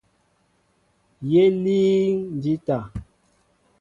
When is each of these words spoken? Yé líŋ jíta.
Yé 1.31 1.43
líŋ 1.63 2.13
jíta. 2.41 2.77